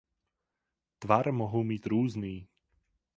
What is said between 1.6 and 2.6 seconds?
mít různý.